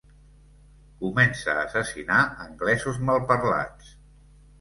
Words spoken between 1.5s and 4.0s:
a assassinar anglesos malparlats.